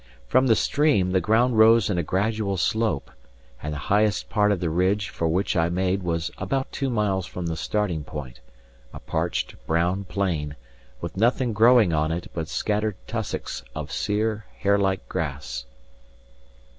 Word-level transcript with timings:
From 0.25 0.47
the 0.47 0.55
stream 0.55 1.11
the 1.11 1.21
ground 1.21 1.59
rose 1.59 1.87
in 1.87 1.99
a 1.99 2.03
gradual 2.03 2.57
slope, 2.57 3.11
and 3.61 3.71
the 3.71 3.77
highest 3.93 4.31
part 4.31 4.51
of 4.51 4.59
the 4.59 4.71
ridge 4.71 5.09
for 5.09 5.27
which 5.27 5.55
I 5.55 5.69
made 5.69 6.01
was 6.01 6.31
about 6.39 6.71
two 6.71 6.89
miles 6.89 7.27
from 7.27 7.45
the 7.45 7.55
starting 7.55 8.03
point 8.03 8.39
a 8.93 8.99
parched 8.99 9.53
brown 9.67 10.05
plain, 10.05 10.55
with 11.01 11.17
nothing 11.17 11.53
growing 11.53 11.93
on 11.93 12.11
it 12.11 12.31
but 12.33 12.47
scattered 12.47 12.95
tussocks 13.05 13.61
of 13.75 13.91
sere 13.91 14.45
hair 14.57 14.79
like 14.79 15.07
grass. 15.07 15.67